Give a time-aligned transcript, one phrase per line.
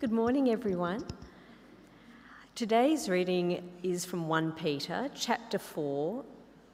[0.00, 1.04] Good morning, everyone.
[2.56, 6.24] Today's reading is from 1 Peter chapter 4,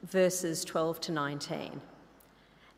[0.03, 1.81] verses 12 to 19.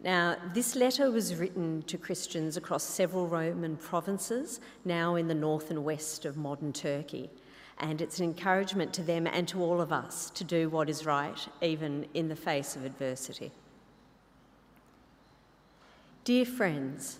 [0.03, 5.71] Now, this letter was written to Christians across several Roman provinces, now in the north
[5.71, 7.29] and west of modern Turkey,
[7.78, 11.05] and it's an encouragement to them and to all of us to do what is
[11.05, 13.51] right, even in the face of adversity.
[16.25, 17.20] Dear friends,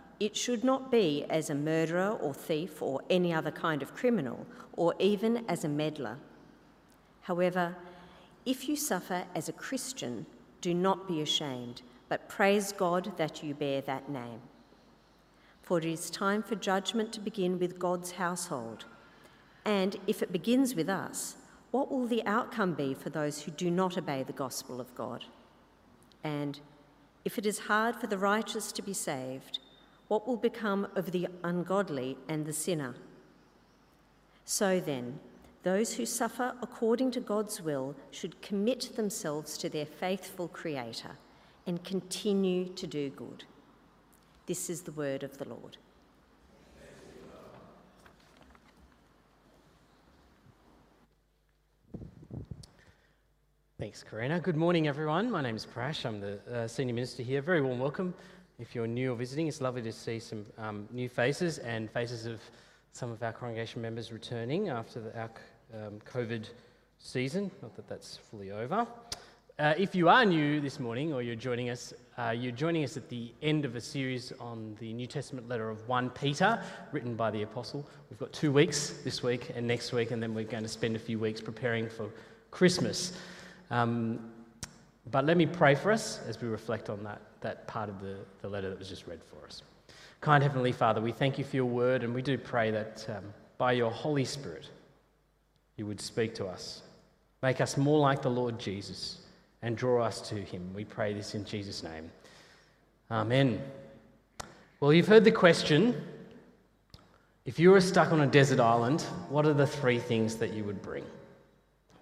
[0.21, 4.45] it should not be as a murderer or thief or any other kind of criminal,
[4.73, 6.15] or even as a meddler.
[7.23, 7.75] However,
[8.45, 10.27] if you suffer as a Christian,
[10.61, 14.41] do not be ashamed, but praise God that you bear that name.
[15.63, 18.85] For it is time for judgment to begin with God's household.
[19.65, 21.35] And if it begins with us,
[21.71, 25.25] what will the outcome be for those who do not obey the gospel of God?
[26.23, 26.59] And
[27.25, 29.57] if it is hard for the righteous to be saved,
[30.11, 32.93] what will become of the ungodly and the sinner?
[34.43, 35.21] So then,
[35.63, 41.11] those who suffer according to God's will should commit themselves to their faithful Creator
[41.65, 43.45] and continue to do good.
[44.47, 45.77] This is the word of the Lord.
[53.79, 54.41] Thanks, Karina.
[54.41, 55.31] Good morning, everyone.
[55.31, 56.05] My name is Prash.
[56.05, 57.41] I'm the uh, Senior Minister here.
[57.41, 58.13] Very warm welcome
[58.61, 62.27] if you're new or visiting, it's lovely to see some um, new faces and faces
[62.27, 62.39] of
[62.93, 65.31] some of our congregation members returning after the, our
[65.73, 66.45] um, COVID
[66.99, 67.49] season.
[67.63, 68.85] Not that that's fully over.
[69.57, 72.97] Uh, if you are new this morning or you're joining us, uh, you're joining us
[72.97, 77.15] at the end of a series on the New Testament letter of 1 Peter, written
[77.15, 77.85] by the Apostle.
[78.09, 80.95] We've got two weeks this week and next week, and then we're going to spend
[80.95, 82.09] a few weeks preparing for
[82.51, 83.13] Christmas.
[83.71, 84.30] Um,
[85.11, 88.17] but let me pray for us as we reflect on that, that part of the,
[88.41, 89.61] the letter that was just read for us.
[90.21, 93.23] Kind Heavenly Father, we thank you for your word, and we do pray that um,
[93.57, 94.69] by your Holy Spirit,
[95.77, 96.83] you would speak to us.
[97.41, 99.19] Make us more like the Lord Jesus
[99.61, 100.73] and draw us to him.
[100.73, 102.11] We pray this in Jesus' name.
[103.09, 103.61] Amen.
[104.79, 106.01] Well, you've heard the question
[107.45, 110.63] if you were stuck on a desert island, what are the three things that you
[110.63, 111.03] would bring?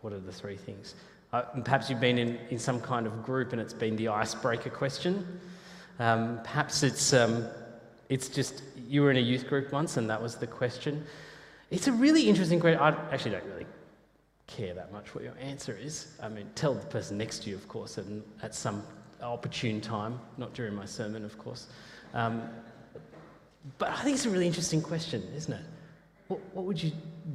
[0.01, 0.95] What are the three things?
[1.31, 4.69] Uh, perhaps you've been in, in some kind of group and it's been the icebreaker
[4.69, 5.39] question.
[5.99, 7.45] Um, perhaps it's, um,
[8.09, 11.05] it's just you were in a youth group once and that was the question.
[11.69, 12.79] It's a really interesting question.
[12.79, 13.67] I actually don't really
[14.47, 16.15] care that much what your answer is.
[16.21, 18.05] I mean, tell the person next to you, of course, at,
[18.41, 18.83] at some
[19.21, 21.67] opportune time, not during my sermon, of course.
[22.15, 22.41] Um,
[23.77, 25.61] but I think it's a really interesting question, isn't it?
[26.27, 26.91] What, what would you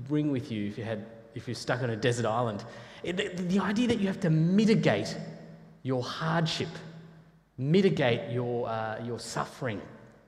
[0.09, 2.65] bring with you if you had if you're stuck on a desert island?
[3.03, 5.17] The, the idea that you have to mitigate
[5.83, 6.69] your hardship,
[7.59, 9.81] mitigate your, uh, your suffering,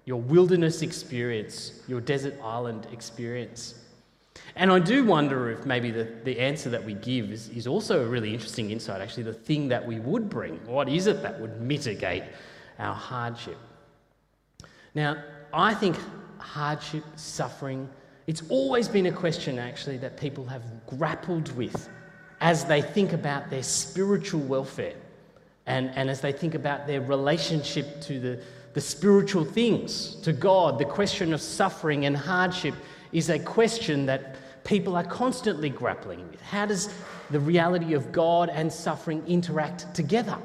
[0.04, 3.74] your wilderness experience, your desert island experience.
[4.54, 8.04] And I do wonder if maybe the, the answer that we give is, is also
[8.04, 10.54] a really interesting insight, actually, the thing that we would bring.
[10.66, 12.22] What is it that would mitigate
[12.78, 13.58] our hardship?
[14.94, 15.96] Now, I think
[16.38, 17.88] hardship, suffering,
[18.26, 21.88] it's always been a question, actually, that people have grappled with
[22.40, 24.96] as they think about their spiritual welfare
[25.66, 28.40] and, and as they think about their relationship to the,
[28.74, 30.78] the spiritual things, to God.
[30.78, 32.74] The question of suffering and hardship
[33.12, 36.40] is a question that people are constantly grappling with.
[36.42, 36.92] How does
[37.30, 40.36] the reality of God and suffering interact together?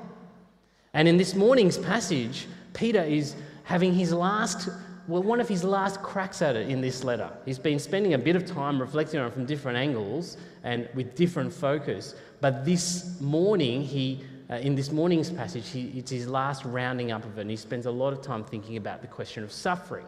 [0.94, 4.70] And in this morning's passage, Peter is having his last
[5.12, 7.30] well, one of his last cracks at it in this letter.
[7.46, 11.16] He's been spending a bit of time reflecting on it from different angles and with
[11.16, 12.16] different focus.
[12.40, 17.26] But this morning, he, uh, in this morning's passage, he, it's his last rounding up
[17.26, 20.06] of it, and he spends a lot of time thinking about the question of suffering.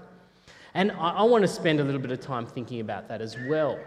[0.74, 3.36] And I, I want to spend a little bit of time thinking about that as
[3.50, 3.78] well.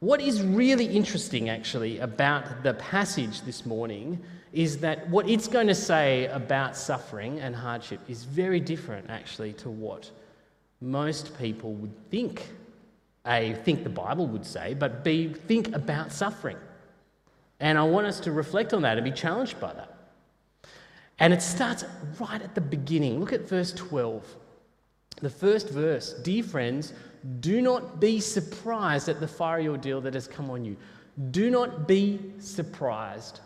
[0.00, 4.20] What is really interesting, actually, about the passage this morning
[4.52, 9.52] is that what it's going to say about suffering and hardship is very different, actually,
[9.52, 10.10] to what
[10.80, 12.48] most people would think.
[13.26, 16.56] A, think the Bible would say, but B, think about suffering.
[17.60, 19.94] And I want us to reflect on that and be challenged by that.
[21.18, 21.84] And it starts
[22.18, 23.20] right at the beginning.
[23.20, 24.24] Look at verse 12.
[25.20, 26.94] The first verse Dear friends,
[27.40, 30.76] do not be surprised at the fiery ordeal that has come on you.
[31.30, 33.40] Do not be surprised.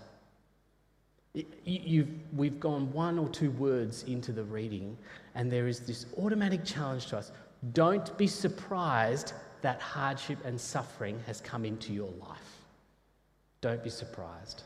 [1.64, 4.96] You've, we've gone one or two words into the reading,
[5.34, 7.32] and there is this automatic challenge to us.
[7.72, 9.32] Don't be surprised
[9.62, 12.58] that hardship and suffering has come into your life.
[13.60, 14.62] Don't be surprised.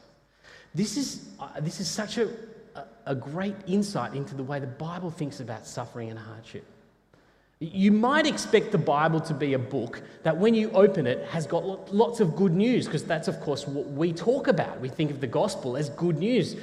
[0.74, 2.28] This is, uh, this is such a,
[2.74, 6.64] a, a great insight into the way the Bible thinks about suffering and hardship.
[7.60, 11.44] You might expect the Bible to be a book that, when you open it, has
[11.46, 14.80] got lots of good news, because that's, of course, what we talk about.
[14.80, 16.54] We think of the gospel as good news.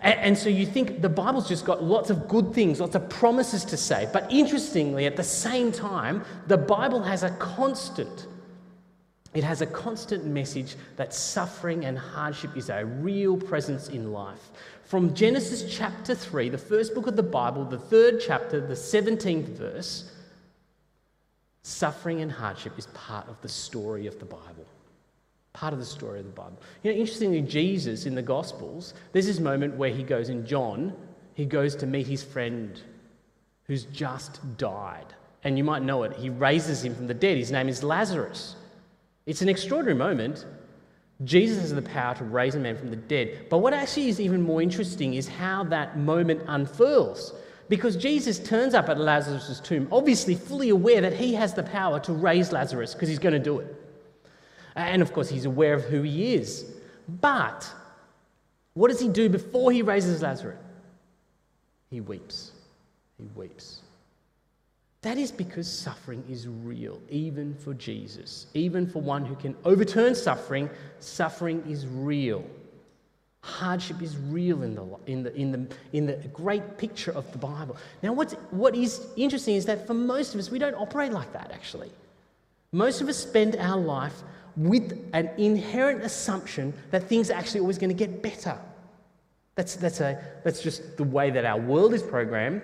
[0.00, 3.64] And, so you think the Bible's just got lots of good things, lots of promises
[3.66, 4.08] to say.
[4.12, 8.26] But interestingly, at the same time, the Bible has a constant,
[9.34, 14.50] it has a constant message that suffering and hardship is a real presence in life.
[14.84, 19.48] From Genesis chapter 3, the first book of the Bible, the third chapter, the 17th
[19.48, 20.12] verse,
[21.66, 24.64] Suffering and hardship is part of the story of the Bible.
[25.56, 26.58] Part of the story of the Bible.
[26.82, 30.92] You know, interestingly, Jesus in the Gospels, there's this moment where he goes in John,
[31.32, 32.78] he goes to meet his friend
[33.64, 35.06] who's just died.
[35.44, 36.12] And you might know it.
[36.12, 37.38] He raises him from the dead.
[37.38, 38.56] His name is Lazarus.
[39.24, 40.44] It's an extraordinary moment.
[41.24, 43.46] Jesus has the power to raise a man from the dead.
[43.48, 47.32] But what actually is even more interesting is how that moment unfurls.
[47.70, 51.98] Because Jesus turns up at Lazarus' tomb, obviously fully aware that he has the power
[52.00, 53.85] to raise Lazarus because he's going to do it.
[54.76, 56.70] And of course, he's aware of who he is.
[57.08, 57.68] But
[58.74, 60.58] what does he do before he raises Lazarus?
[61.90, 62.52] He weeps.
[63.18, 63.80] He weeps.
[65.00, 68.46] That is because suffering is real, even for Jesus.
[68.54, 70.68] Even for one who can overturn suffering,
[70.98, 72.44] suffering is real.
[73.40, 77.38] Hardship is real in the, in the, in the, in the great picture of the
[77.38, 77.76] Bible.
[78.02, 81.32] Now, what's, what is interesting is that for most of us, we don't operate like
[81.32, 81.92] that, actually.
[82.72, 84.22] Most of us spend our life
[84.56, 88.58] with an inherent assumption that things are actually always going to get better.
[89.54, 92.62] That's, that's, a, that's just the way that our world is programmed.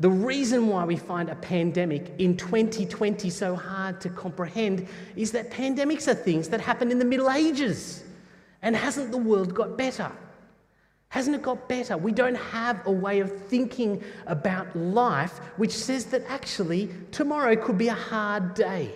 [0.00, 4.86] The reason why we find a pandemic in 2020 so hard to comprehend
[5.16, 8.04] is that pandemics are things that happened in the Middle Ages.
[8.62, 10.12] And hasn't the world got better?
[11.08, 11.96] Hasn't it got better?
[11.96, 17.78] We don't have a way of thinking about life which says that actually tomorrow could
[17.78, 18.92] be a hard day,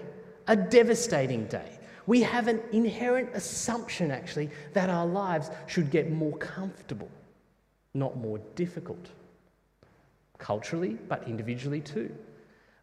[0.46, 1.71] a devastating day.
[2.06, 7.10] We have an inherent assumption, actually, that our lives should get more comfortable,
[7.94, 9.08] not more difficult.
[10.38, 12.12] Culturally, but individually too.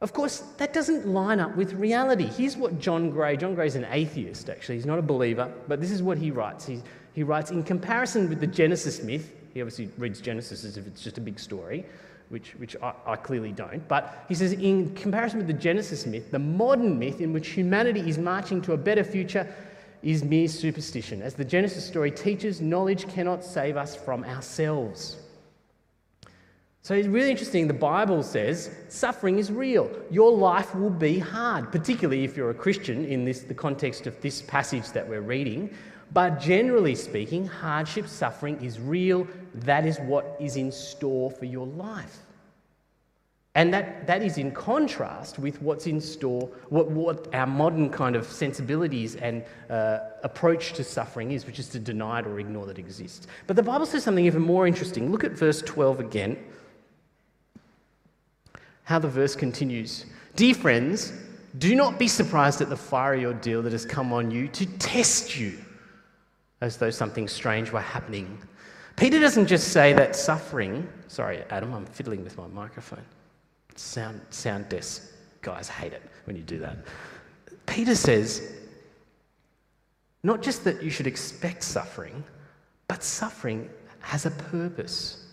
[0.02, 2.26] Of course, that doesn't line up with reality.
[2.26, 5.92] Here's what John Gray, John Gray's an atheist actually, he's not a believer, but this
[5.92, 6.66] is what he writes.
[6.66, 6.82] He,
[7.12, 11.04] he writes, in comparison with the Genesis myth, he obviously reads Genesis as if it's
[11.04, 11.86] just a big story,
[12.30, 16.32] which, which I, I clearly don't, but he says, in comparison with the Genesis myth,
[16.32, 19.48] the modern myth in which humanity is marching to a better future
[20.02, 21.22] is mere superstition.
[21.22, 25.18] As the Genesis story teaches, knowledge cannot save us from ourselves.
[26.82, 27.68] So it's really interesting.
[27.68, 29.92] The Bible says suffering is real.
[30.10, 34.20] Your life will be hard, particularly if you're a Christian in this, the context of
[34.22, 35.70] this passage that we're reading.
[36.14, 39.28] But generally speaking, hardship, suffering is real.
[39.54, 42.20] That is what is in store for your life.
[43.56, 48.16] And that, that is in contrast with what's in store, what, what our modern kind
[48.16, 52.66] of sensibilities and uh, approach to suffering is, which is to deny it or ignore
[52.68, 53.28] that it exists.
[53.48, 55.12] But the Bible says something even more interesting.
[55.12, 56.38] Look at verse 12 again
[58.90, 60.08] how the verse continues.
[60.36, 61.14] Dear friends,
[61.60, 65.38] do not be surprised at the fiery ordeal that has come on you to test
[65.38, 65.60] you,
[66.62, 68.40] as though something strange were happening.
[68.96, 73.06] Peter doesn't just say that suffering, sorry, Adam, I'm fiddling with my microphone.
[73.76, 76.78] Sound, sound desk guys hate it when you do that.
[77.66, 78.56] Peter says,
[80.24, 82.24] not just that you should expect suffering,
[82.88, 83.70] but suffering
[84.02, 85.26] has a purpose.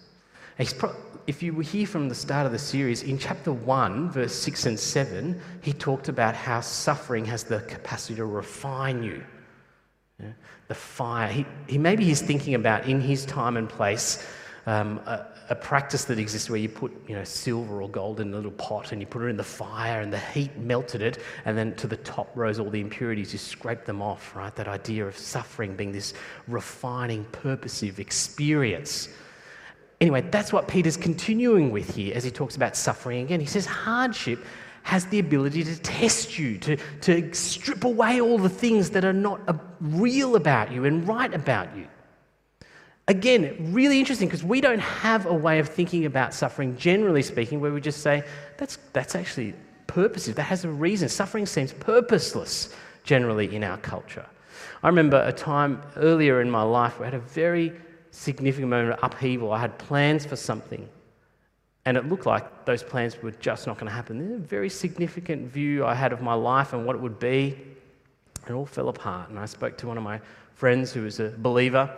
[0.59, 4.67] If you were here from the start of the series, in chapter 1, verse 6
[4.67, 9.25] and 7, he talked about how suffering has the capacity to refine you.
[10.69, 11.29] The fire.
[11.29, 14.27] He, he, maybe he's thinking about in his time and place
[14.67, 18.33] um, a, a, practice that exists where you put you know, silver or gold in
[18.33, 21.19] a little pot and you put it in the fire and the heat melted it,
[21.45, 23.33] and then to the top rose all the impurities.
[23.33, 24.55] You scrape them off, right?
[24.57, 26.15] That idea of suffering being this
[26.49, 29.09] refining, purposive experience
[30.01, 33.41] Anyway, that's what Peter's continuing with here as he talks about suffering again.
[33.41, 34.45] He says hardship
[34.87, 39.13] has the ability to test you, to, to strip away all the things that are
[39.13, 39.41] not
[39.81, 41.89] real about you and right about you.
[43.09, 47.61] Again, really interesting because we don't have a way of thinking about suffering, generally speaking,
[47.61, 48.23] where we just say,
[48.59, 49.55] that's, that's actually
[49.89, 51.09] purposive, that has a reason.
[51.09, 54.27] Suffering seems purposeless generally in our culture.
[54.85, 57.73] I remember a time earlier in my life where I had a very
[58.13, 59.51] significant moment of upheaval.
[59.51, 60.89] I had plans for something,
[61.87, 64.35] and it looked like those plans were just not going to happen.
[64.35, 67.57] A very significant view I had of my life and what it would be.
[68.47, 69.31] It all fell apart.
[69.31, 70.21] And I spoke to one of my
[70.55, 71.89] friends who was a believer,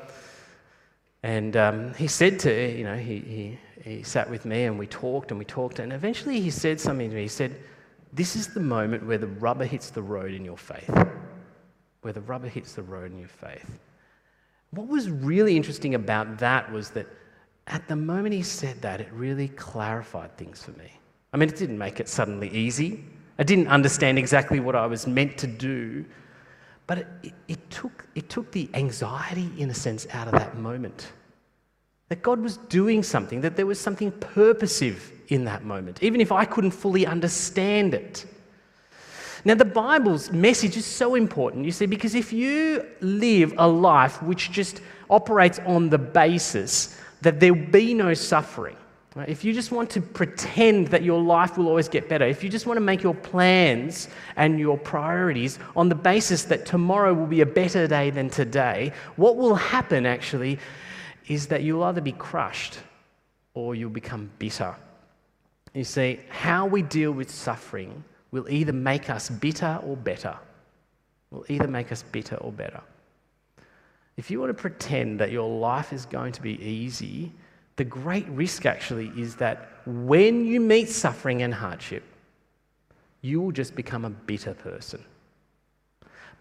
[1.22, 4.86] and um, he said to, you know, he, he, he sat with me and we
[4.86, 7.22] talked and we talked, and eventually he said something to me.
[7.22, 7.56] He said,
[8.12, 10.90] This is the moment where the rubber hits the road in your faith.
[12.02, 13.78] Where the rubber hits the road in your faith.
[14.70, 17.06] What was really interesting about that was that
[17.68, 20.90] at the moment he said that, it really clarified things for me.
[21.32, 23.04] I mean, it didn't make it suddenly easy.
[23.38, 26.04] I didn't understand exactly what I was meant to do,
[26.86, 31.12] but it, it, took, it took the anxiety, in a sense, out of that moment.
[32.08, 36.32] That God was doing something, that there was something purposive in that moment, even if
[36.32, 38.24] I couldn't fully understand it.
[39.44, 44.22] Now, the Bible's message is so important, you see, because if you live a life
[44.22, 48.76] which just operates on the basis that there be no suffering,
[49.18, 49.28] Right?
[49.28, 52.48] If you just want to pretend that your life will always get better, if you
[52.48, 57.26] just want to make your plans and your priorities on the basis that tomorrow will
[57.26, 60.60] be a better day than today, what will happen actually
[61.26, 62.78] is that you'll either be crushed
[63.54, 64.76] or you'll become bitter.
[65.74, 70.36] You see, how we deal with suffering will either make us bitter or better.
[71.32, 72.82] Will either make us bitter or better.
[74.18, 77.32] If you want to pretend that your life is going to be easy,
[77.76, 82.02] the great risk actually is that when you meet suffering and hardship,
[83.22, 85.04] you will just become a bitter person.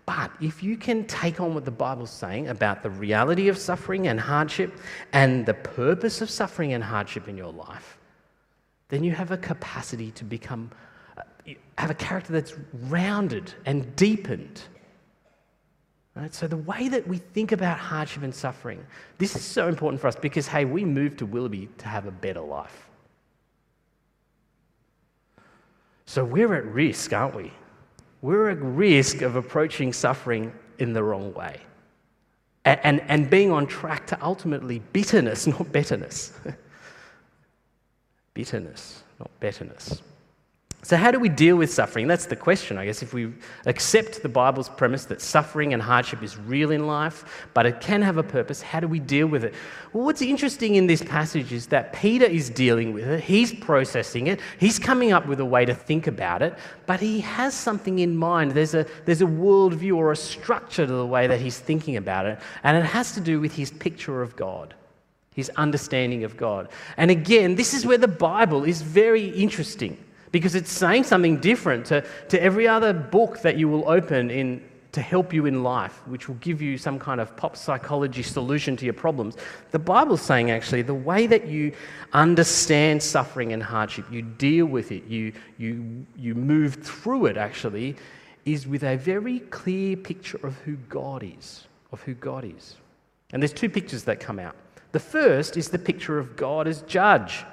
[0.07, 4.07] But if you can take on what the Bible's saying about the reality of suffering
[4.07, 4.74] and hardship
[5.13, 8.00] and the purpose of suffering and hardship in your life,
[8.89, 10.72] then you have a capacity to become,
[11.15, 11.22] uh,
[11.77, 12.55] have a character that's
[12.89, 14.63] rounded and deepened
[16.17, 16.33] Right?
[16.33, 18.83] So, the way that we think about hardship and suffering,
[19.19, 22.12] this is so important for us because, hey, we moved to Willoughby to have a
[22.12, 22.89] better life.
[26.05, 27.53] So, we're at risk, aren't we?
[28.21, 31.62] We're at risk of approaching suffering in the wrong way
[32.67, 36.33] and, and, and being on track to ultimately bitterness, not betterness.
[38.33, 40.01] bitterness, not betterness.
[40.84, 42.07] So, how do we deal with suffering?
[42.07, 43.01] That's the question, I guess.
[43.01, 43.34] If we
[43.65, 48.01] accept the Bible's premise that suffering and hardship is real in life, but it can
[48.03, 49.55] have a purpose, how do we deal with it?
[49.91, 54.27] Well, what's interesting in this passage is that Peter is dealing with it, he's processing
[54.27, 58.00] it, he's coming up with a way to think about it, but he has something
[58.00, 58.51] in mind.
[58.51, 62.27] There's a, there's a worldview or a structure to the way that he's thinking about
[62.27, 64.75] it, and it has to do with his picture of God
[65.34, 66.67] his understanding of God.
[66.98, 69.96] And again, this is where the Bible is very interesting
[70.31, 74.62] because it's saying something different to, to every other book that you will open in
[74.98, 78.75] to help you in life, which will give you some kind of pop psychology solution
[78.75, 79.38] to your problems.
[79.69, 81.74] The Bible's saying actually the way that you
[82.13, 87.96] understand suffering and hardship, you deal with it, you, you, you move through it actually,
[88.46, 92.77] is with a very clear picture of who God is, of who God is.
[93.34, 94.55] And there's two pictures that come out.
[94.93, 97.46] The first is the picture of God as judge.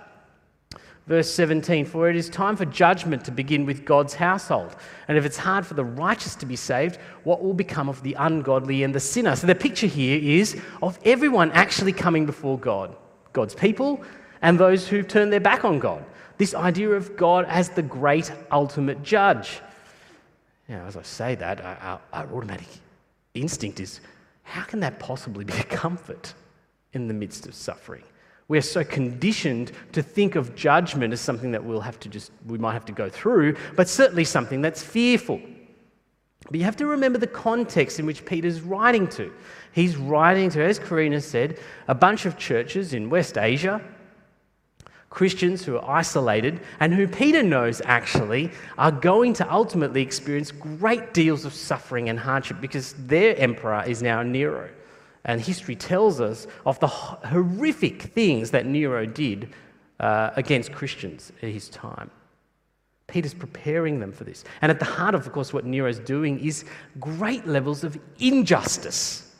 [1.06, 4.75] Verse 17, for it is time for judgment to begin with God's household.
[5.06, 8.14] And if it's hard for the righteous to be saved, what will become of the
[8.14, 9.37] ungodly and the sinner?
[9.37, 12.96] So the picture here is of everyone actually coming before God
[13.34, 14.00] God's people
[14.40, 16.04] and those who've turned their back on God.
[16.38, 19.61] This idea of God as the great ultimate judge.
[20.68, 22.68] Know, as I say that, our, our automatic
[23.34, 24.00] instinct is
[24.42, 26.32] how can that possibly be a comfort
[26.92, 28.04] in the midst of suffering?
[28.48, 32.58] We're so conditioned to think of judgment as something that we'll have to just, we
[32.58, 35.40] might have to go through, but certainly something that's fearful.
[36.50, 39.32] But you have to remember the context in which Peter's writing to.
[39.72, 41.58] He's writing to, as Karina said,
[41.88, 43.80] a bunch of churches in West Asia,
[45.08, 51.14] Christians who are isolated, and who Peter knows actually are going to ultimately experience great
[51.14, 54.68] deals of suffering and hardship because their emperor is now Nero.
[55.25, 59.50] And history tells us of the horrific things that Nero did
[60.00, 62.11] uh, against Christians at his time.
[63.07, 64.45] Peter's preparing them for this.
[64.61, 66.64] And at the heart of, of course, what Nero's doing is
[67.00, 69.31] great levels of injustice.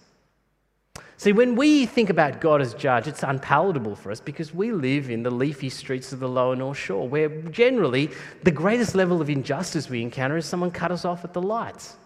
[1.17, 5.11] See, when we think about God as judge, it's unpalatable for us because we live
[5.11, 8.11] in the leafy streets of the lower North Shore, where generally
[8.43, 11.97] the greatest level of injustice we encounter is someone cut us off at the lights.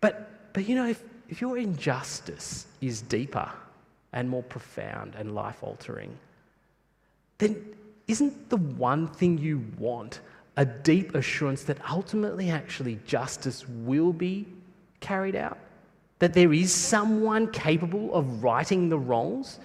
[0.00, 3.50] But, but you know, if, if your injustice is deeper
[4.12, 6.16] and more profound and life altering,
[7.38, 7.56] then
[8.06, 10.20] isn't the one thing you want
[10.56, 14.46] a deep assurance that ultimately, actually, justice will be
[15.00, 15.58] carried out?
[16.18, 19.60] That there is someone capable of righting the wrongs?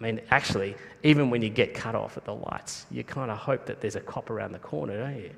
[0.00, 3.38] I mean, actually, even when you get cut off at the lights, you kind of
[3.38, 5.30] hope that there's a cop around the corner, don't you?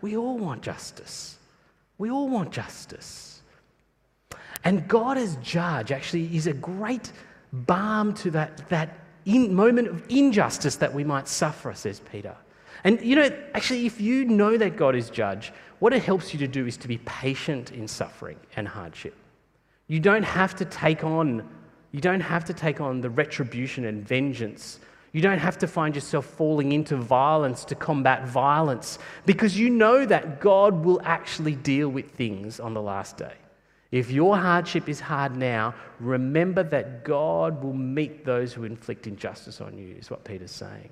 [0.00, 1.38] We all want justice.
[1.98, 3.31] We all want justice.
[4.64, 7.12] And God as judge actually is a great
[7.52, 12.34] balm to that, that in, moment of injustice that we might suffer, says Peter.
[12.84, 16.38] And you know, actually, if you know that God is judge, what it helps you
[16.40, 19.14] to do is to be patient in suffering and hardship.
[19.88, 21.48] You don't have to take on,
[21.92, 24.80] you don't have to take on the retribution and vengeance.
[25.12, 30.06] You don't have to find yourself falling into violence to combat violence because you know
[30.06, 33.34] that God will actually deal with things on the last day.
[33.92, 39.60] If your hardship is hard now, remember that God will meet those who inflict injustice
[39.60, 40.88] on you, is what Peter's saying.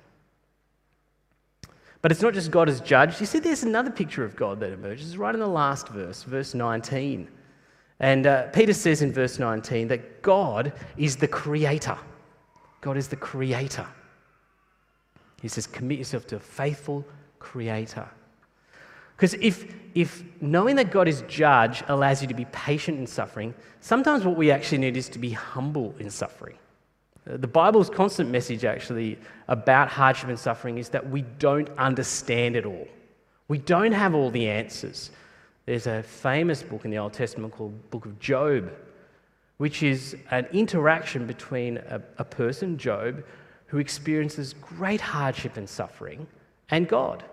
[2.03, 3.19] But it's not just God as judge.
[3.19, 6.53] You see, there's another picture of God that emerges right in the last verse, verse
[6.53, 7.27] 19.
[7.99, 11.97] And uh, Peter says in verse 19 that God is the creator.
[12.81, 13.87] God is the creator.
[15.41, 17.05] He says, commit yourself to a faithful
[17.39, 18.07] creator.
[19.21, 23.53] Because if, if knowing that God is judge allows you to be patient in suffering,
[23.79, 26.55] sometimes what we actually need is to be humble in suffering.
[27.29, 32.55] Uh, the Bible's constant message, actually, about hardship and suffering is that we don't understand
[32.55, 32.87] it all.
[33.47, 35.11] We don't have all the answers.
[35.67, 38.71] There's a famous book in the Old Testament called Book of Job,
[39.57, 43.23] which is an interaction between a, a person, Job,
[43.67, 46.25] who experiences great hardship and suffering,
[46.71, 47.23] and God.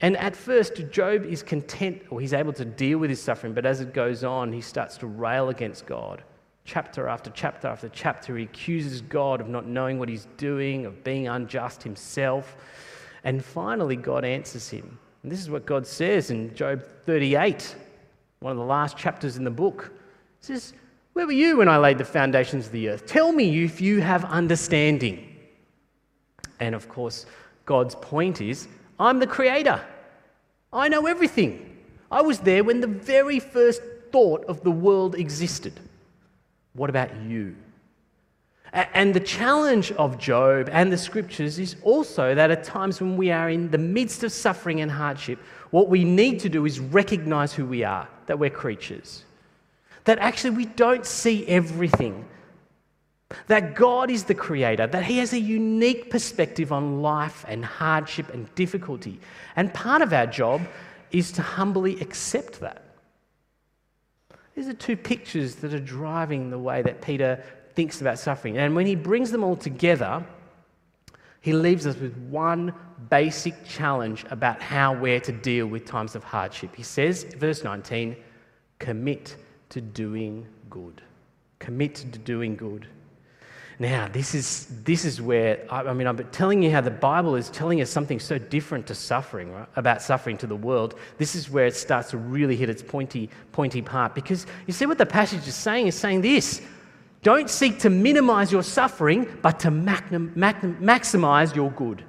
[0.00, 3.64] And at first, Job is content, or he's able to deal with his suffering, but
[3.64, 6.22] as it goes on, he starts to rail against God.
[6.64, 11.02] Chapter after chapter after chapter, he accuses God of not knowing what he's doing, of
[11.02, 12.56] being unjust himself.
[13.24, 14.98] And finally, God answers him.
[15.22, 17.76] And this is what God says in Job 38,
[18.40, 19.92] one of the last chapters in the book.
[20.40, 20.74] He says,
[21.14, 23.06] Where were you when I laid the foundations of the earth?
[23.06, 25.36] Tell me if you have understanding.
[26.60, 27.26] And of course,
[27.64, 29.80] God's point is, I'm the creator.
[30.72, 31.76] I know everything.
[32.10, 33.82] I was there when the very first
[34.12, 35.78] thought of the world existed.
[36.74, 37.56] What about you?
[38.72, 43.30] And the challenge of Job and the scriptures is also that at times when we
[43.30, 45.38] are in the midst of suffering and hardship,
[45.70, 49.24] what we need to do is recognize who we are, that we're creatures.
[50.04, 52.26] That actually we don't see everything,
[53.48, 58.32] that God is the creator, that He has a unique perspective on life and hardship
[58.32, 59.20] and difficulty.
[59.56, 60.62] And part of our job
[61.10, 62.82] is to humbly accept that.
[64.54, 67.42] These are two pictures that are driving the way that Peter
[67.74, 68.56] thinks about suffering.
[68.56, 70.24] And when he brings them all together,
[71.40, 72.72] he leaves us with one
[73.10, 76.74] basic challenge about how we're to deal with times of hardship.
[76.74, 78.16] He says, verse 19,
[78.78, 79.36] commit
[79.68, 81.02] to doing good.
[81.58, 82.88] Commit to doing good.
[83.78, 87.34] Now, this is, this is where, I, I mean, I'm telling you how the Bible
[87.34, 89.68] is telling us something so different to suffering, right?
[89.76, 90.98] About suffering to the world.
[91.18, 94.14] This is where it starts to really hit its pointy, pointy part.
[94.14, 95.88] Because you see what the passage is saying?
[95.88, 96.62] Is saying this
[97.22, 102.04] don't seek to minimize your suffering, but to magnum, magnum, maximize your good.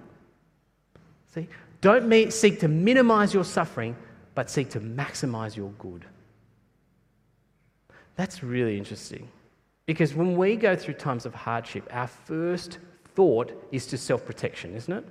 [1.33, 1.47] See?
[1.81, 3.95] Don't seek to minimize your suffering,
[4.35, 6.05] but seek to maximize your good.
[8.15, 9.27] That's really interesting.
[9.87, 12.77] Because when we go through times of hardship, our first
[13.15, 15.05] thought is to self protection, isn't it?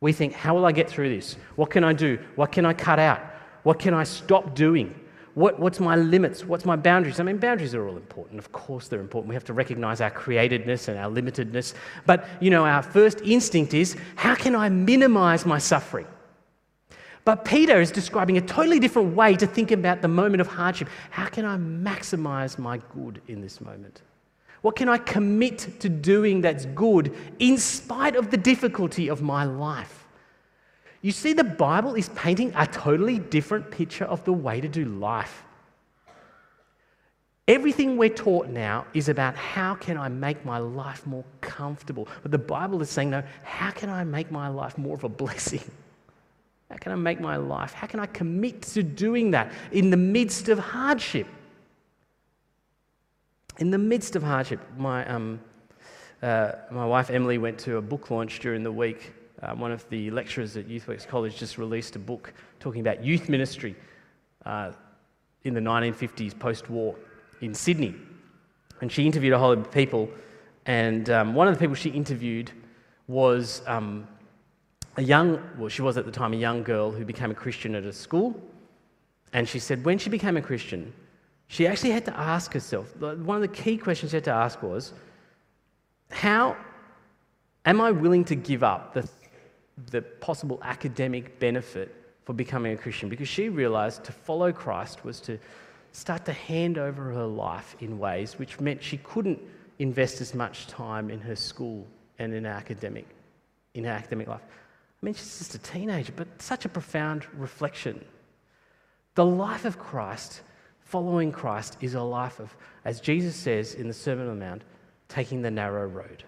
[0.00, 1.36] We think, how will I get through this?
[1.54, 2.18] What can I do?
[2.34, 3.20] What can I cut out?
[3.62, 4.94] What can I stop doing?
[5.34, 6.44] What, what's my limits?
[6.44, 7.20] What's my boundaries?
[7.20, 8.38] I mean, boundaries are all important.
[8.38, 9.28] Of course, they're important.
[9.28, 11.74] We have to recognize our createdness and our limitedness.
[12.06, 16.06] But, you know, our first instinct is how can I minimize my suffering?
[17.24, 20.88] But Peter is describing a totally different way to think about the moment of hardship.
[21.10, 24.02] How can I maximize my good in this moment?
[24.60, 29.44] What can I commit to doing that's good in spite of the difficulty of my
[29.44, 30.06] life?
[31.00, 34.86] You see, the Bible is painting a totally different picture of the way to do
[34.86, 35.42] life.
[37.46, 42.08] Everything we're taught now is about how can I make my life more comfortable.
[42.22, 45.10] But the Bible is saying, no, how can I make my life more of a
[45.10, 45.60] blessing?
[46.74, 47.72] How can I make my life?
[47.72, 51.28] How can I commit to doing that in the midst of hardship?
[53.58, 55.38] In the midst of hardship, my, um,
[56.20, 59.12] uh, my wife Emily went to a book launch during the week.
[59.40, 63.28] Uh, one of the lecturers at YouthWorks College just released a book talking about youth
[63.28, 63.76] ministry
[64.44, 64.72] uh,
[65.44, 66.96] in the 1950s post war
[67.40, 67.94] in Sydney.
[68.80, 70.10] And she interviewed a whole heap of people
[70.66, 72.50] And um, one of the people she interviewed
[73.06, 74.08] was um,
[74.96, 77.74] a young, well, she was at the time a young girl who became a Christian
[77.74, 78.40] at a school.
[79.32, 80.92] And she said when she became a Christian,
[81.48, 84.62] she actually had to ask herself one of the key questions she had to ask
[84.62, 84.92] was,
[86.10, 86.56] How
[87.64, 89.08] am I willing to give up the,
[89.90, 93.08] the possible academic benefit for becoming a Christian?
[93.08, 95.38] Because she realized to follow Christ was to
[95.92, 99.40] start to hand over her life in ways which meant she couldn't
[99.78, 101.86] invest as much time in her school
[102.18, 103.06] and in academic,
[103.74, 104.42] in her academic life.
[105.04, 108.02] I mean, she's just a teenager, but such a profound reflection.
[109.16, 110.40] The life of Christ,
[110.80, 114.62] following Christ, is a life of, as Jesus says in the Sermon on the Mount,
[115.08, 116.24] taking the narrow road.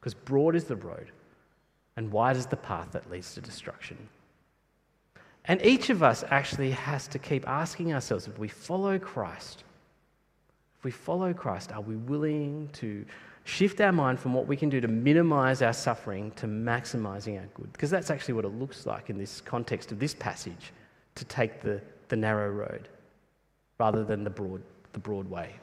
[0.00, 1.12] Because broad is the road,
[1.98, 3.98] and wide is the path that leads to destruction.
[5.44, 9.64] And each of us actually has to keep asking ourselves if we follow Christ,
[10.78, 13.04] if we follow Christ, are we willing to
[13.48, 17.46] shift our mind from what we can do to minimize our suffering to maximizing our
[17.54, 17.72] good?
[17.72, 20.72] Because that's actually what it looks like in this context of this passage
[21.14, 22.88] to take the, the narrow road
[23.78, 25.54] rather than the broad, the broad way.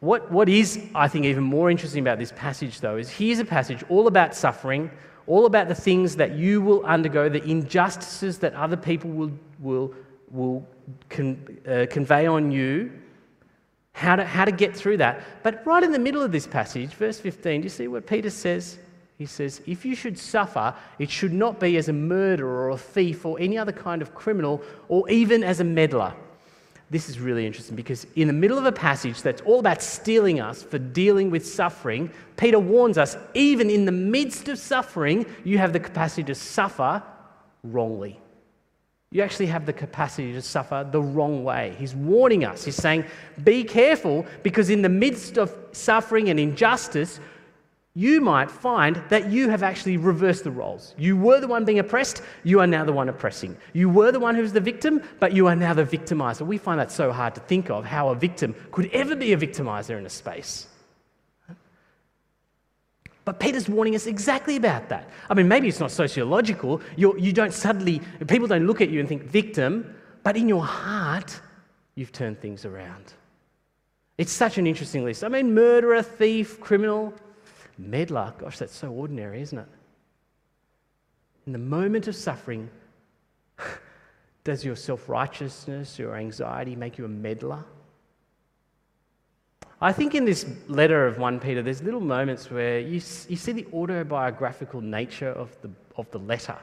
[0.00, 3.44] What, what is, I think, even more interesting about this passage, though, is here's a
[3.44, 4.90] passage all about suffering,
[5.28, 9.94] all about the things that you will undergo, the injustices that other people will, will,
[10.28, 10.66] will
[11.08, 12.90] con, uh, convey on you,
[13.92, 15.22] how to, how to get through that.
[15.42, 18.30] But right in the middle of this passage, verse 15, do you see what Peter
[18.30, 18.78] says?
[19.18, 22.78] He says, If you should suffer, it should not be as a murderer or a
[22.78, 26.14] thief or any other kind of criminal or even as a meddler.
[26.90, 30.40] This is really interesting because in the middle of a passage that's all about steeling
[30.40, 35.56] us for dealing with suffering, Peter warns us even in the midst of suffering, you
[35.56, 37.02] have the capacity to suffer
[37.62, 38.20] wrongly.
[39.12, 41.76] You actually have the capacity to suffer the wrong way.
[41.78, 42.64] He's warning us.
[42.64, 43.04] He's saying,
[43.44, 47.20] Be careful because in the midst of suffering and injustice,
[47.94, 50.94] you might find that you have actually reversed the roles.
[50.96, 53.54] You were the one being oppressed, you are now the one oppressing.
[53.74, 56.46] You were the one who was the victim, but you are now the victimizer.
[56.46, 59.36] We find that so hard to think of how a victim could ever be a
[59.36, 60.68] victimizer in a space.
[63.24, 65.08] But Peter's warning us exactly about that.
[65.30, 66.80] I mean, maybe it's not sociological.
[66.96, 70.48] You're, you do not suddenly, people don't look at you and think victim, but in
[70.48, 71.40] your heart,
[71.94, 73.12] you've turned things around.
[74.18, 75.22] It's such an interesting list.
[75.22, 77.14] I mean, murderer, thief, criminal,
[77.78, 79.68] Meddler, gosh, that's so ordinary, isn't it?
[81.46, 82.70] In the moment of suffering,
[84.44, 87.64] does your self righteousness, your anxiety make you a meddler?
[89.82, 93.52] I think in this letter of 1 Peter, there's little moments where you, you see
[93.52, 96.56] the autobiographical nature of the, of the letter,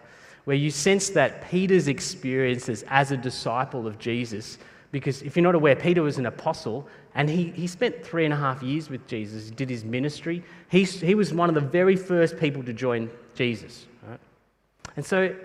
[0.46, 4.58] where you sense that Peter's experiences as a disciple of Jesus
[4.92, 8.34] because if you're not aware, Peter was an apostle and he, he spent three and
[8.34, 9.50] a half years with Jesus.
[9.50, 10.44] He did his ministry.
[10.70, 13.86] He, he was one of the very first people to join Jesus.
[14.08, 14.20] Right?
[14.96, 15.36] And so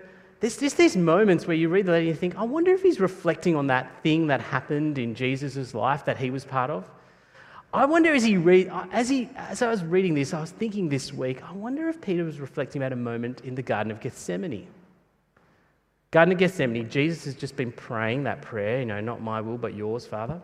[0.41, 2.83] there's just these moments where you read the letter and you think, I wonder if
[2.83, 6.91] he's reflecting on that thing that happened in Jesus' life that he was part of.
[7.75, 10.89] I wonder as he read, as he as I was reading this, I was thinking
[10.89, 14.01] this week, I wonder if Peter was reflecting about a moment in the Garden of
[14.01, 14.69] Gethsemane.
[16.13, 19.59] Garden of Gethsemane, Jesus has just been praying that prayer, you know, not my will,
[19.59, 20.41] but yours, Father.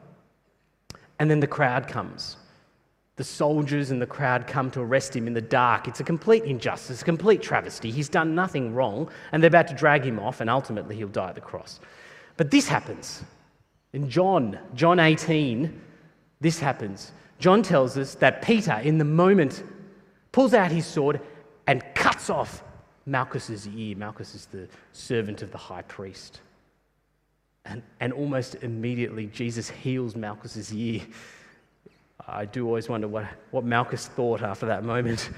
[1.21, 2.37] And then the crowd comes.
[3.15, 5.87] The soldiers and the crowd come to arrest him in the dark.
[5.87, 7.93] It's a complete injustice, a complete travesty.
[7.93, 11.29] He's done nothing wrong, and they're about to drag him off, and ultimately he'll die
[11.29, 11.79] at the cross.
[12.37, 13.23] But this happens.
[13.93, 15.81] In John, John 18,
[16.41, 17.13] this happens.
[17.41, 19.65] John tells us that Peter, in the moment,
[20.31, 21.21] pulls out his sword
[21.67, 22.63] and cuts off
[23.07, 23.97] Malchus's ear.
[23.97, 26.43] Malchus is the servant of the high priest.
[27.65, 31.03] And, and almost immediately, Jesus heals Malchus's ear.
[32.29, 35.31] I do always wonder what, what Malchus thought after that moment.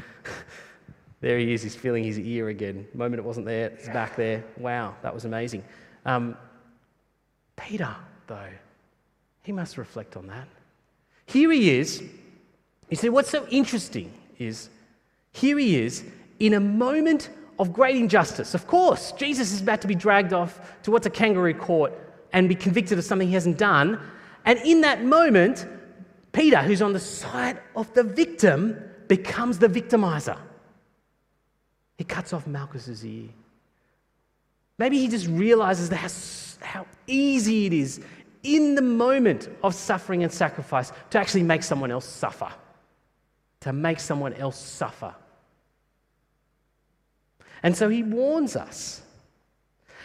[1.21, 2.87] there he is, he's feeling his ear again.
[2.93, 4.45] The moment it wasn't there, it's back there.
[4.59, 5.65] Wow, that was amazing.
[6.05, 6.37] Um,
[7.57, 7.95] Peter,
[8.27, 8.51] though,
[9.43, 10.49] he must reflect on that.
[11.27, 12.03] Here he is.
[12.91, 14.69] You see, what's so interesting is
[15.33, 16.05] here he is
[16.39, 18.55] in a moment of great injustice.
[18.55, 21.93] Of course, Jesus is about to be dragged off to what's a kangaroo court
[22.33, 24.01] and be convicted of something he hasn't done.
[24.45, 25.67] And in that moment,
[26.33, 30.39] Peter, who's on the side of the victim, becomes the victimizer.
[31.99, 33.29] He cuts off Malchus's ear.
[34.79, 38.01] Maybe he just realizes how, how easy it is
[38.43, 42.51] in the moment of suffering and sacrifice to actually make someone else suffer.
[43.61, 45.15] To make someone else suffer.
[47.63, 49.03] And so he warns us.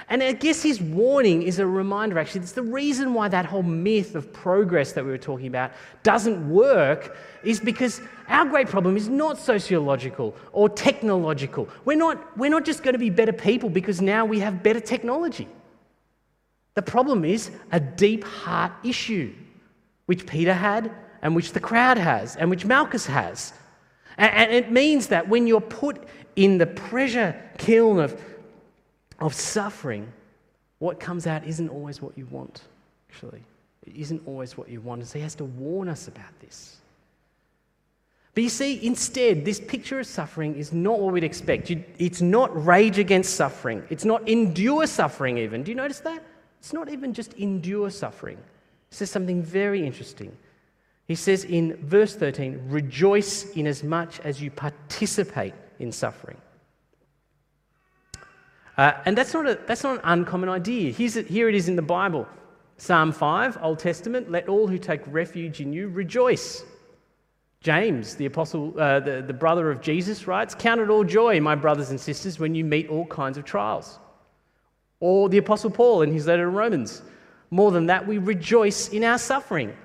[0.10, 3.64] And I guess his warning is a reminder, actually, it's the reason why that whole
[3.64, 5.72] myth of progress that we were talking about
[6.04, 11.68] doesn't work, is because our great problem is not sociological or technological.
[11.84, 14.80] We're not, we're not just going to be better people because now we have better
[14.80, 15.48] technology.
[16.78, 19.34] The problem is a deep heart issue,
[20.06, 20.92] which Peter had,
[21.24, 23.52] and which the crowd has, and which Malchus has.
[24.20, 28.24] And, it means that when you're put in the pressure kiln of
[29.18, 30.14] of suffering,
[30.78, 32.62] what comes out isn't always what you want,
[33.10, 33.42] actually.
[33.88, 35.08] It isn't always what you want.
[35.08, 36.78] So he has to warn us about this.
[38.36, 41.72] But you see, instead, this picture of suffering is not what we'd expect.
[41.98, 45.64] It's not rage against suffering, it's not endure suffering, even.
[45.64, 46.22] Do you notice that?
[46.68, 48.36] It's not even just endure suffering.
[48.90, 50.36] He says something very interesting.
[51.08, 56.36] He says in verse 13, rejoice in as much as you participate in suffering.
[58.78, 60.92] Uh, and that's not, a, that's not an uncommon idea.
[60.92, 62.28] Here's here it is in the Bible
[62.76, 66.66] Psalm 5, Old Testament, let all who take refuge in you rejoice.
[67.62, 71.56] James, the apostle, uh, the, the brother of Jesus, writes, Count it all joy, my
[71.56, 74.00] brothers and sisters, when you meet all kinds of trials.
[75.00, 77.02] Or the apostle Paul in his letter to Romans,
[77.52, 79.76] more than that, we rejoice in our suffering.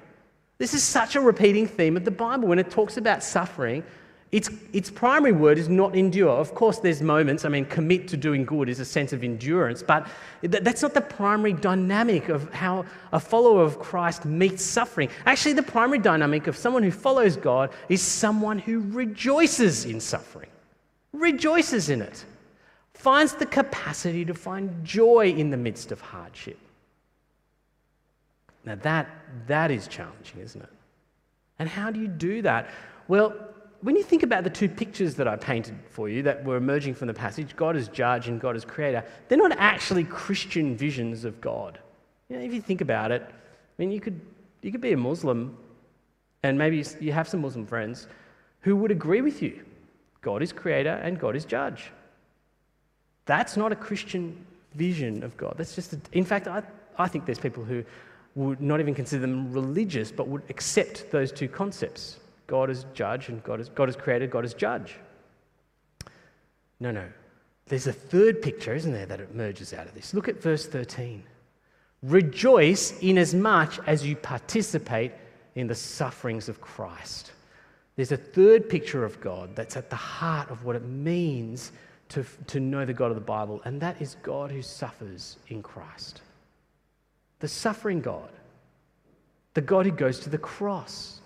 [0.58, 2.48] This is such a repeating theme of the Bible.
[2.48, 3.84] When it talks about suffering,
[4.32, 6.30] its, its primary word is not endure.
[6.30, 9.82] Of course, there's moments, I mean, commit to doing good is a sense of endurance,
[9.82, 10.06] but
[10.40, 15.10] that's not the primary dynamic of how a follower of Christ meets suffering.
[15.26, 20.48] Actually, the primary dynamic of someone who follows God is someone who rejoices in suffering,
[21.12, 22.24] rejoices in it,
[23.02, 26.56] finds the capacity to find joy in the midst of hardship.
[28.64, 29.08] Now, that,
[29.48, 30.68] that is challenging, isn't it?
[31.58, 32.70] And how do you do that?
[33.08, 33.34] Well,
[33.80, 36.94] when you think about the two pictures that I painted for you that were emerging
[36.94, 41.24] from the passage, God as judge and God as creator, they're not actually Christian visions
[41.24, 41.80] of God.
[42.28, 43.34] You know, if you think about it, I
[43.78, 44.20] mean, you could,
[44.62, 45.58] you could be a Muslim,
[46.44, 48.06] and maybe you have some Muslim friends
[48.60, 49.64] who would agree with you
[50.20, 51.90] God is creator and God is judge.
[53.26, 55.54] That's not a Christian vision of God.
[55.56, 56.62] That's just, a, in fact, I,
[56.98, 57.84] I think there's people who
[58.34, 62.18] would not even consider them religious, but would accept those two concepts.
[62.46, 64.96] God is judge and God is, God is created, God is judge.
[66.80, 67.04] No, no.
[67.66, 70.14] There's a third picture, isn't there, that emerges out of this.
[70.14, 71.22] Look at verse 13.
[72.02, 75.12] Rejoice inasmuch as you participate
[75.54, 77.32] in the sufferings of Christ.
[77.94, 81.72] There's a third picture of God that's at the heart of what it means
[82.12, 85.62] to, to know the God of the Bible, and that is God who suffers in
[85.62, 86.20] Christ.
[87.40, 88.30] The suffering God,
[89.54, 91.21] the God who goes to the cross.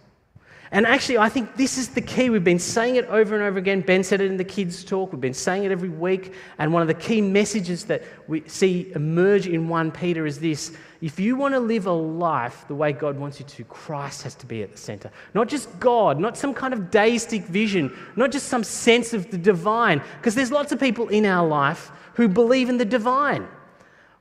[0.72, 2.28] And actually, I think this is the key.
[2.28, 3.82] We've been saying it over and over again.
[3.82, 5.12] Ben said it in the kids' talk.
[5.12, 6.34] We've been saying it every week.
[6.58, 10.72] And one of the key messages that we see emerge in 1 Peter is this
[11.00, 14.34] if you want to live a life the way God wants you to, Christ has
[14.36, 15.10] to be at the center.
[15.34, 19.38] Not just God, not some kind of deistic vision, not just some sense of the
[19.38, 20.02] divine.
[20.18, 23.46] Because there's lots of people in our life who believe in the divine.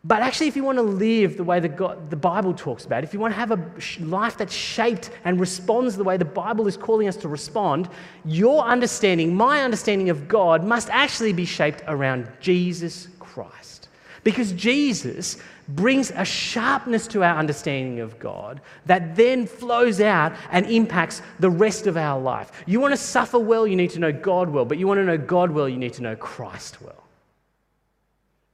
[0.08, 3.04] But actually, if you want to live the way that God, the Bible talks about,
[3.04, 6.68] if you want to have a life that's shaped and responds the way the Bible
[6.68, 7.90] is calling us to respond,
[8.24, 13.90] your understanding, my understanding of God, must actually be shaped around Jesus Christ.
[14.24, 15.38] Because Jesus
[15.70, 21.50] brings a sharpness to our understanding of God that then flows out and impacts the
[21.50, 22.52] rest of our life.
[22.68, 24.66] You want to suffer well, you need to know God well.
[24.66, 27.05] But you want to know God well, you need to know Christ well.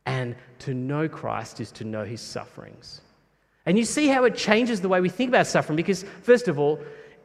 [0.06, 3.02] And to know Christ is to know his sufferings.
[3.66, 6.58] And you see how it changes the way we think about suffering because, first of
[6.58, 6.80] all,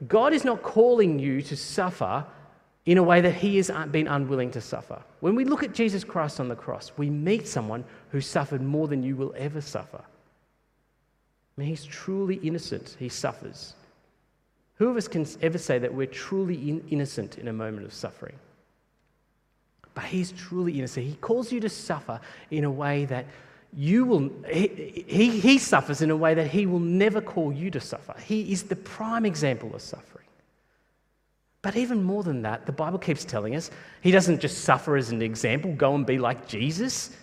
[0.07, 2.25] God is not calling you to suffer
[2.85, 5.03] in a way that he has been unwilling to suffer.
[5.21, 8.87] When we look at Jesus Christ on the cross, we meet someone who suffered more
[8.87, 10.03] than you will ever suffer.
[10.03, 13.75] I mean, he's truly innocent, he suffers.
[14.75, 17.95] Who of us can ever say that we're truly in- innocent in a moment of
[17.95, 18.37] suffering?
[19.97, 21.07] But he's truly innocent.
[21.07, 23.25] He calls you to suffer in a way that
[23.75, 27.71] you will, he, he, he, suffers in a way that he will never call you
[27.71, 28.15] to suffer.
[28.21, 30.27] He is the prime example of suffering.
[31.63, 33.71] But even more than that, the Bible keeps telling us
[34.03, 37.17] he doesn't just suffer as an example, go and be like Jesus.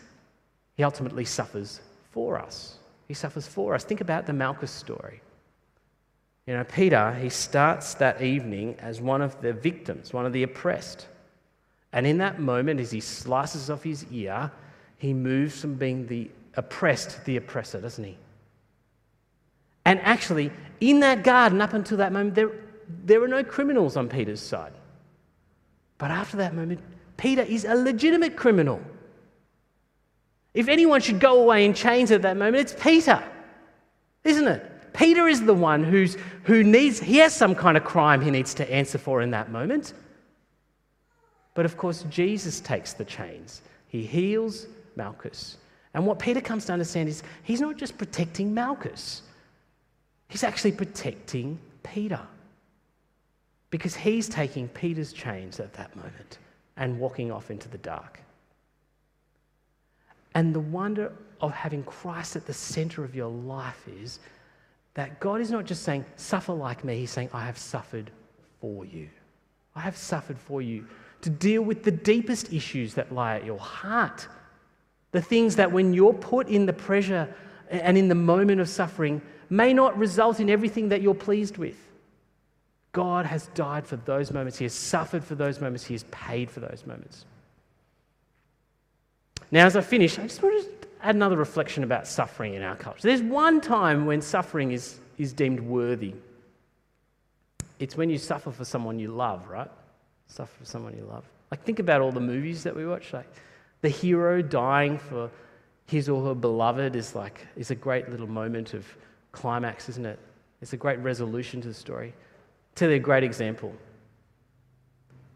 [0.75, 1.79] He ultimately suffers
[2.11, 2.77] for us.
[3.07, 3.83] He suffers for us.
[3.83, 5.21] Think about the Malchus story.
[6.47, 10.41] You know, Peter, he starts that evening as one of the victims, one of the
[10.41, 11.07] oppressed.
[11.93, 14.51] And in that moment, as he slices off his ear,
[14.97, 18.17] he moves from being the oppressed to the oppressor, doesn't he?
[19.85, 20.51] And actually,
[20.81, 22.51] in that garden, up until that moment, there,
[23.05, 24.73] there are no criminals on Peter's side.
[25.99, 26.79] But after that moment,
[27.17, 28.81] Peter is a legitimate criminal.
[30.53, 33.23] If anyone should go away in chains at that moment, it's Peter,
[34.23, 34.93] isn't it?
[34.93, 38.53] Peter is the one who's, who needs, he has some kind of crime he needs
[38.55, 39.93] to answer for in that moment.
[41.53, 43.61] But of course, Jesus takes the chains.
[43.87, 45.57] He heals Malchus.
[45.93, 49.21] And what Peter comes to understand is he's not just protecting Malchus,
[50.27, 52.19] he's actually protecting Peter.
[53.69, 56.37] Because he's taking Peter's chains at that moment
[56.77, 58.19] and walking off into the dark.
[60.35, 61.11] And the wonder
[61.41, 64.19] of having Christ at the center of your life is
[64.93, 68.11] that God is not just saying, suffer like me, He's saying, I have suffered
[68.61, 69.09] for you.
[69.75, 70.85] I have suffered for you
[71.23, 74.27] to deal with the deepest issues that lie at your heart.
[75.11, 77.33] The things that, when you're put in the pressure
[77.69, 81.77] and in the moment of suffering, may not result in everything that you're pleased with.
[82.91, 84.57] God has died for those moments.
[84.57, 85.85] He has suffered for those moments.
[85.85, 87.25] He has paid for those moments.
[89.49, 92.75] Now, as I finish, I just want to add another reflection about suffering in our
[92.75, 93.01] culture.
[93.01, 96.13] There's one time when suffering is, is deemed worthy.
[97.79, 99.69] It's when you suffer for someone you love, right?
[100.33, 101.25] Suffer for someone you love.
[101.51, 103.13] Like, think about all the movies that we watch.
[103.13, 103.27] Like,
[103.81, 105.29] the hero dying for
[105.85, 108.83] his or her beloved is like is a great little moment of
[109.31, 110.17] climax, isn't it?
[110.59, 112.15] It's a great resolution to the story.
[112.75, 113.75] you a great example.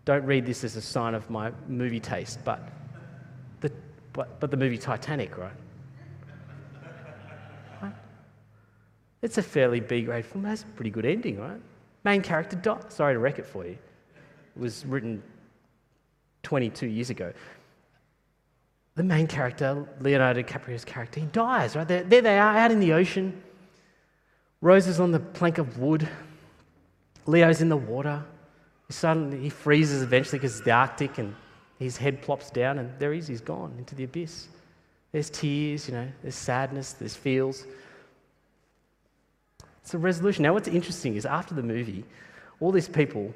[0.05, 2.67] Don't read this as a sign of my movie taste, but
[3.59, 3.71] the,
[4.13, 5.51] but, but the movie Titanic, right?
[7.83, 7.93] right?
[9.21, 10.45] It's a fairly B grade film.
[10.45, 11.61] It has a pretty good ending, right?
[12.03, 12.91] Main character died.
[12.91, 13.77] Sorry to wreck it for you.
[14.57, 15.21] It was written
[16.41, 17.31] 22 years ago.
[18.95, 21.87] The main character, Leonardo DiCaprio's character, he dies, right?
[21.87, 23.39] There, there they are out in the ocean.
[24.61, 26.09] Rose is on the plank of wood.
[27.27, 28.25] Leo's in the water.
[28.87, 31.35] He suddenly he freezes eventually because it's the Arctic and
[31.77, 34.47] his head plops down, and there he is, he's gone into the abyss.
[35.11, 37.67] There's tears, you know, there's sadness, there's feels.
[39.83, 40.41] It's a resolution.
[40.41, 42.03] Now, what's interesting is after the movie,
[42.59, 43.31] all these people,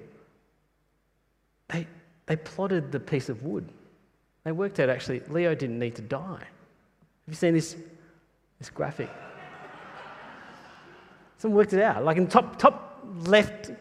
[1.71, 1.87] they,
[2.25, 3.67] they plotted the piece of wood.
[4.43, 6.39] They worked out actually, Leo didn't need to die.
[6.39, 7.75] Have you seen this,
[8.59, 9.09] this graphic?
[11.37, 12.03] Someone worked it out.
[12.03, 13.71] Like in top, top left,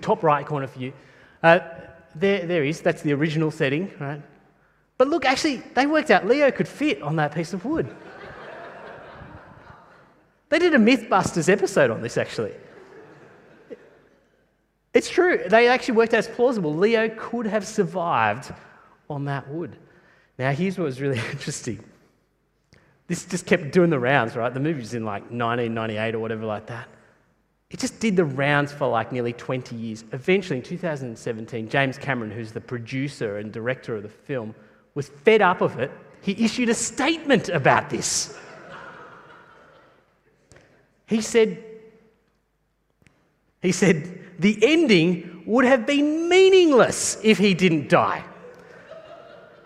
[0.00, 0.92] top right corner for you.
[1.42, 1.60] Uh,
[2.14, 2.80] there, there is.
[2.80, 4.20] That's the original setting, right?
[4.96, 7.94] But look, actually, they worked out Leo could fit on that piece of wood.
[10.48, 12.52] they did a Mythbusters episode on this, actually.
[14.94, 15.42] It's true.
[15.46, 16.74] They actually worked out as plausible.
[16.74, 18.54] Leo could have survived
[19.10, 19.76] on that wood.
[20.38, 21.82] Now, here's what was really interesting.
[23.08, 24.54] This just kept doing the rounds, right?
[24.54, 26.88] The movie was in like 1998 or whatever like that.
[27.70, 30.04] It just did the rounds for like nearly 20 years.
[30.12, 34.54] Eventually, in 2017, James Cameron, who's the producer and director of the film,
[34.94, 35.90] was fed up of it.
[36.22, 38.38] He issued a statement about this.
[41.06, 41.62] He said,
[43.60, 48.24] he said, the ending would have been meaningless if he didn't die.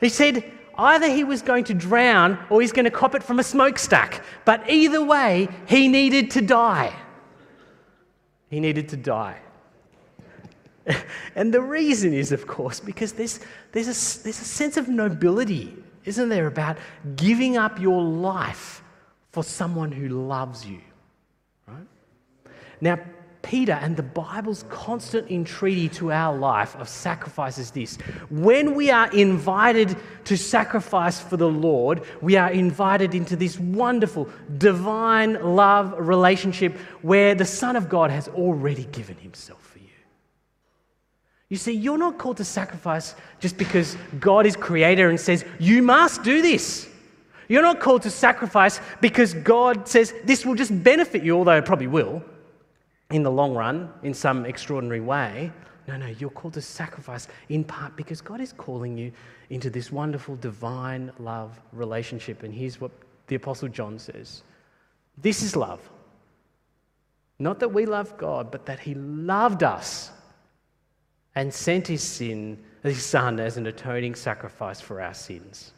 [0.00, 0.44] He said,
[0.76, 4.24] either he was going to drown or he's going to cop it from a smokestack.
[4.44, 6.94] But either way, he needed to die.
[8.50, 9.38] He needed to die.
[11.34, 13.40] and the reason is, of course, because there's,
[13.72, 16.78] there's, a, there's a sense of nobility, isn't there, about
[17.16, 18.82] giving up your life
[19.32, 20.80] for someone who loves you.
[21.66, 21.86] Right?
[22.80, 22.98] Now,
[23.48, 27.96] Peter and the Bible's constant entreaty to our life of sacrifice is this.
[28.28, 34.28] When we are invited to sacrifice for the Lord, we are invited into this wonderful
[34.58, 39.86] divine love relationship where the Son of God has already given himself for you.
[41.48, 45.80] You see, you're not called to sacrifice just because God is creator and says, you
[45.80, 46.86] must do this.
[47.48, 51.64] You're not called to sacrifice because God says this will just benefit you, although it
[51.64, 52.22] probably will
[53.10, 55.50] in the long run in some extraordinary way.
[55.86, 59.10] No, no, you're called to sacrifice in part because God is calling you
[59.48, 62.42] into this wonderful divine love relationship.
[62.42, 62.90] And here's what
[63.26, 64.42] the Apostle John says
[65.16, 65.80] This is love.
[67.38, 70.10] Not that we love God, but that He loved us
[71.34, 75.72] and sent His sin, His Son, as an atoning sacrifice for our sins.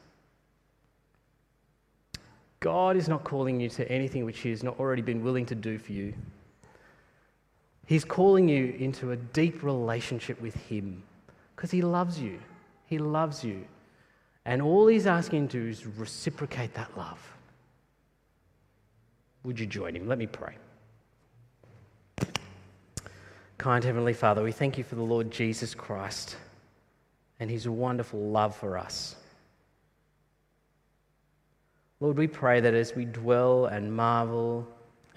[2.59, 5.55] God is not calling you to anything which He has not already been willing to
[5.55, 6.15] do for you.
[7.91, 11.03] He's calling you into a deep relationship with Him
[11.57, 12.39] because He loves you.
[12.87, 13.65] He loves you.
[14.45, 17.19] And all He's asking you to do is reciprocate that love.
[19.43, 20.07] Would you join Him?
[20.07, 20.55] Let me pray.
[23.59, 26.37] Kind Heavenly Father, we thank you for the Lord Jesus Christ
[27.41, 29.17] and His wonderful love for us.
[31.99, 34.69] Lord, we pray that as we dwell and marvel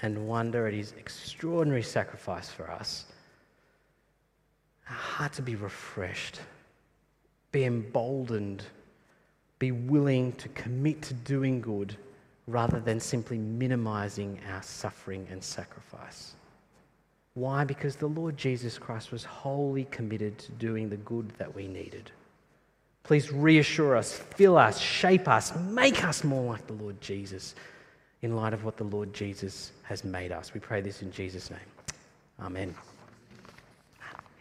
[0.01, 3.05] and wonder at his extraordinary sacrifice for us,
[4.89, 6.39] our heart to be refreshed,
[7.51, 8.63] be emboldened,
[9.59, 11.95] be willing to commit to doing good
[12.47, 16.33] rather than simply minimizing our suffering and sacrifice.
[17.35, 17.63] Why?
[17.63, 22.11] Because the Lord Jesus Christ was wholly committed to doing the good that we needed.
[23.03, 27.55] Please reassure us, fill us, shape us, make us more like the Lord Jesus
[28.23, 30.53] in light of what the Lord Jesus has made us.
[30.53, 31.59] We pray this in Jesus' name.
[32.39, 32.73] Amen.